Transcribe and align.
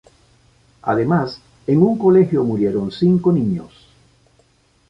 Además 0.81 1.41
en 1.67 1.83
un 1.83 1.95
colegio 1.99 2.43
murieron 2.43 2.91
cinco 2.91 3.31
niños. 3.31 3.71